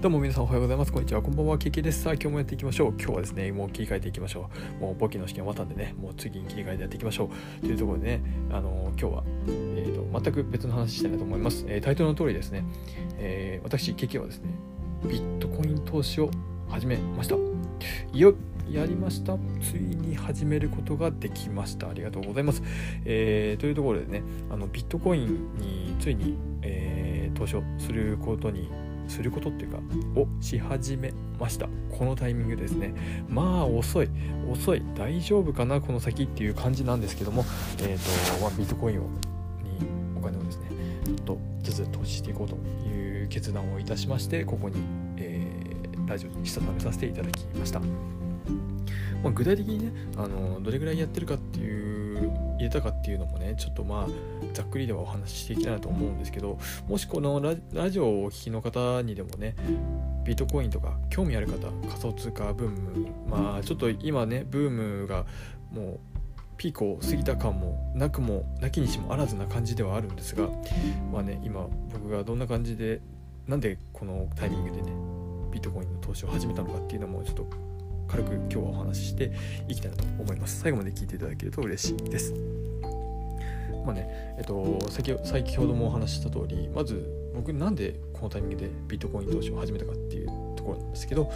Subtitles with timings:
[0.00, 0.92] どうも皆さんおはようございます。
[0.92, 1.20] こんにちは。
[1.20, 1.58] こんばんは。
[1.58, 2.02] ケケです。
[2.02, 2.92] さあ、今日もやっていきましょう。
[2.92, 4.80] 今日はですね、もう切り替えていきましょう。
[4.80, 7.28] もう簿記の試験終わったんでね、もう次に切り替えてやっていきましょ
[7.60, 7.60] う。
[7.62, 8.22] というところでね、
[8.52, 11.64] あのー、今日は、えーと、全く別の話したいなと思います。
[11.66, 12.62] えー、タイトルの通りですね、
[13.18, 14.50] え、私、ケケはですね、
[15.02, 16.30] ビットコイン投資を
[16.68, 17.34] 始めました。
[18.12, 18.34] いよ
[18.70, 19.36] やりました。
[19.60, 21.88] ついに始めることができました。
[21.88, 22.62] ありがとうございます。
[23.04, 28.70] えー、というところでね、あのビットコインについに、えー、投資をすることに
[29.08, 29.78] することっていうか
[30.16, 31.68] をし始めました。
[31.90, 32.94] このタイミングですね。
[33.28, 34.08] まあ遅い。
[34.50, 34.82] 遅い。
[34.96, 37.44] 大丈夫かなこの先っていう感じなんですけども
[37.80, 39.08] えっ、ー、と、まあ、ビットコインをに
[40.16, 40.68] お金をですね
[41.04, 42.56] ちょっとずつ投資していこうと
[42.88, 44.82] いう決断をいたしましてここに、
[45.16, 47.86] えー、ラジオにしたためさせていただきました、ま
[49.26, 51.87] あ、具体的にねあのどれぐらいやってるかっていう
[52.58, 54.08] 入れたかっていうのもねちょっとまあ
[54.52, 57.40] ざっくりではお話ししていきたいなと思うんですけどもしこの
[57.72, 59.54] ラジオをお聴きの方にでもね
[60.24, 64.70] ビットコインとか興味ある方仮想通貨ブームまあちょっと今ねブー
[65.02, 65.24] ムが
[65.70, 66.00] もう
[66.56, 70.48] ピークを過ぎた感もなくもなきにしもあらずな感じではあるんですが
[71.12, 73.00] まあね今僕がどんな感じで
[73.46, 74.92] なんでこのタイミングでね
[75.50, 77.46] ビットコインの投資を始めたのかっていうのもちょっと
[78.08, 79.32] 軽く今日はお話しして
[79.68, 80.60] いきたいなと思います。
[80.60, 82.34] 最後まで聞いていただけると嬉しいです。
[83.84, 91.30] まあねえっと先先ほどもお話しした通りまず僕なんでこのタイミングでビットコイン投資を始めたかっていうところなんですけど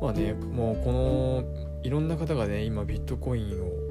[0.00, 1.44] まあねもうこの
[1.82, 3.83] いろんな方がね今ビットコインを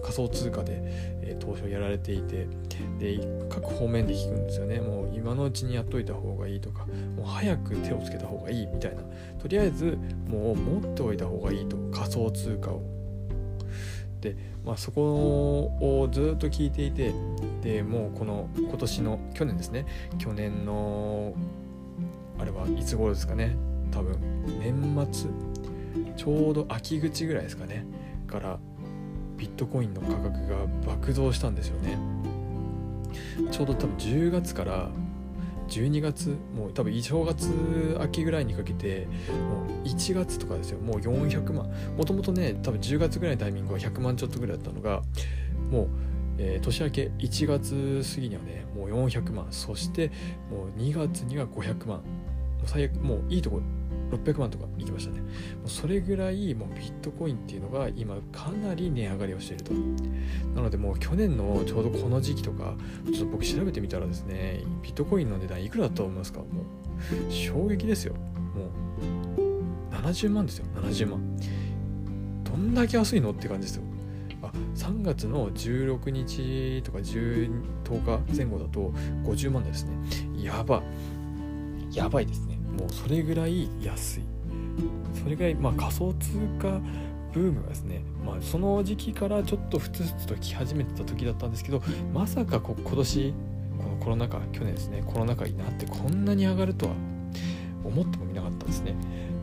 [0.00, 0.82] 仮想通貨で、
[1.22, 2.46] えー、投資をやられていて
[2.98, 4.80] で各方面で聞くんですよね。
[4.80, 9.02] もう今のうちにやっといた方がいいとかもう早く手をつけた方がいいみたいな。
[9.38, 11.76] とりあえずもう持っておいた方がいいと。
[11.92, 12.82] 仮想通貨を。
[14.20, 15.02] で、まあ、そこ
[15.80, 17.14] をずっと聞いていて
[17.62, 19.86] でもうこの今年の去年ですね。
[20.18, 21.34] 去年の
[22.38, 23.56] あれはいつ頃ですかね。
[23.90, 24.18] 多分
[24.60, 25.30] 年末
[26.16, 27.84] ちょうど秋口ぐらいですかね。
[28.26, 28.58] から
[29.40, 31.98] ビットコインの価格が爆増したんですよね。
[33.50, 34.90] ちょうど多分10月から
[35.68, 40.78] 12月もう多分正月秋ぐらいにかけてもう1月とかですよ。
[40.78, 41.70] もう400万。
[41.96, 45.02] もともとね多分10月ぐらいのタイミングは100万ちょっとぐらいだったのが
[45.70, 45.88] もう、
[46.36, 49.46] えー、年明け1月過ぎにはねもう400万。
[49.50, 50.10] そして
[50.50, 52.02] もう2月には500万。
[52.66, 53.62] 最悪もういいとこ
[54.10, 55.22] 600万とかいきましたね。
[55.66, 59.72] それぐらいもうビットコインっていうのが今かなり値上がりをしていると。
[60.54, 62.74] なのでもう去年のちょうどこの時期とか、
[63.06, 66.40] ちょっと僕調べてみたらですね、ビットコインの値段いくらだと思いますか？
[66.40, 68.14] もう衝撃ですよ。
[68.14, 68.70] も
[69.38, 71.36] う70万ですよ、70万。
[72.44, 73.82] どんだけ安いのって感じですよ。
[74.42, 77.50] あ3月の16日とか10
[77.84, 78.92] 10日前後だと
[79.24, 79.92] 50万ですね。
[80.42, 80.82] やば。
[81.92, 82.49] やばいですね。
[82.78, 84.22] もうそれぐらい安い
[85.22, 86.80] それぐらい、まあ、仮想通貨
[87.32, 91.82] ブームがですね、まあ、その時期からちょっとふつふつと来始めてた時だったんですけど
[92.12, 93.34] まさかこ今年
[93.78, 96.92] このコロナ禍去年ですねコロナ禍になってこんなに上がるとは
[97.84, 98.94] 思ってもみなかったんですね。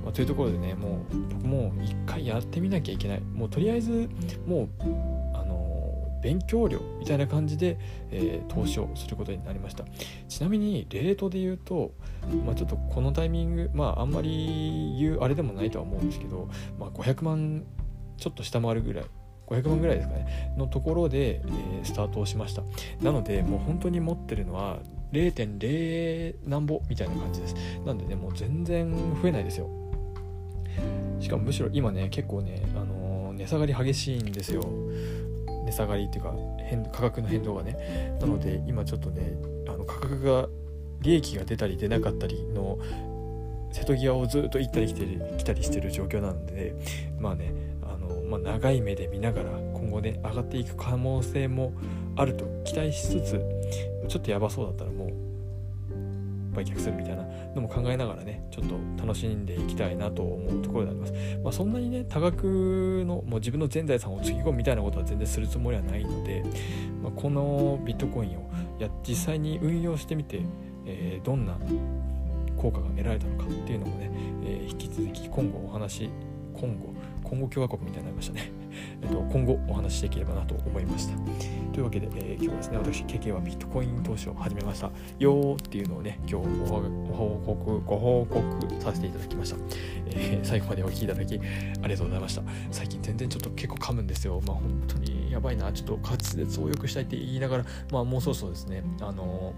[0.03, 4.09] まあ、というところでねもう僕も一回やってみなきゃいけないもうとりあえず
[4.45, 4.69] もう
[6.21, 7.77] 勉強料みたいな感じで、
[8.11, 9.85] えー、投資をすることになりました。
[10.27, 11.91] ちなみにレートで言うと、
[12.45, 17.63] まあ、ちょっとこのタイミングまああんまり言うあれでもないとは思うんですけど、まあ、500万
[18.17, 19.05] ちょっと下回るぐらい
[19.47, 22.63] 500万ぐらいですかねのところで、えー、スタートをしました。
[23.01, 24.79] なのでもう本当に持ってるのは
[25.13, 27.55] 0.0何ぼみたいな感じです。
[27.85, 28.91] なんでねもう全然
[29.21, 29.69] 増えないですよ。
[31.19, 34.63] しかもむしろ今ね結構ね、あのー、値下がり激しいんですよ。
[35.67, 38.17] 値下がりっていうか変価格の変動がね。
[38.19, 39.33] なので今ちょっとね
[39.67, 40.47] あの価格が
[41.01, 42.79] 利益が出たり出なかったりの
[43.71, 45.05] 瀬戸際をずっと行ったり来て
[45.37, 46.73] 来たりしてる状況なので
[47.19, 47.51] まあね
[47.83, 51.73] あの、まあ、長い目で見ながら今後ね上がっていく可能性も
[52.15, 53.41] あると期待しつつ
[54.07, 57.23] ちょっとやばそうだったらもう売却するみたいな
[57.57, 61.13] のも考えながらねちょっと楽しんでいきたいなと思うところであります、
[61.43, 66.43] まあ、そんなにね多額のもう自分の全財産をつぎ込むみたいなことは全然するつもりはないので、
[67.03, 68.47] まあ、このビットコインを
[68.79, 70.41] や実際に運用してみて、
[70.85, 71.57] えー、どんな
[72.55, 74.11] 効果が得られたのかっていうのもね、
[74.43, 76.09] えー、引き続き今後お話
[76.59, 76.93] 今後
[77.23, 78.51] 今後共和国みたいになりましたね
[79.01, 81.17] えっと、今後お話しできればなと思いました。
[81.71, 89.57] というわけで、えー、今日はですね、私、KK はビットコイン投資を始めましたよーっていうのをね、今日ご報告、ご報告させていただきました。
[90.07, 92.43] えー、最後までお聴きいただきありがとうございました。
[92.71, 94.41] 最近全然ちょっと結構噛むんですよ。
[94.45, 99.53] まあ本当にやばいな、ちょっと滑舌を良くしたいって言いながら、まあもうそろそろですね、あの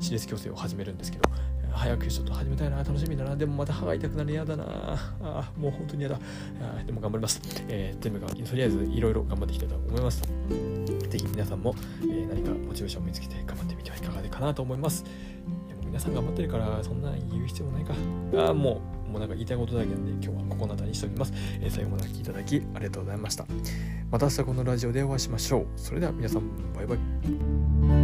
[0.00, 1.28] ー、歯列矯正を始めるんですけど、
[1.72, 3.36] 早くちょっと始めたいな楽しみだな。
[3.36, 4.64] でもまた歯が痛くなる嫌だな。
[5.22, 6.18] あもう本当に嫌だ。
[6.86, 10.22] でも頑張ります、えー、全部がとりあえずいろいろ頑張っていきたいと思います。
[10.22, 15.04] ぜひ皆さんも、えー、何かモチベーションを見つけて頑張ってみてはいかがかなと思います。
[15.84, 17.94] 皆さん頑張ってるからそんな言う必要ないか。
[18.48, 23.44] あもうもうなんか言いたいことだけなんで今日はここの辺りにしておきます、えー、最後までお聴きいただきありがとうございました。
[24.10, 25.66] また明日このラジオでお会いしましょう。
[25.76, 26.42] それでは皆さん
[26.74, 27.99] バイバイ。